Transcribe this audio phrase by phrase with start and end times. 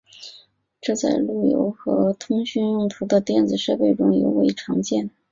[0.81, 5.11] 这在路由和通信用途的电子设备中尤为常见。